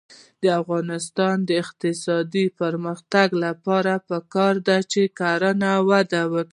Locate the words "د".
0.41-0.45, 1.49-1.49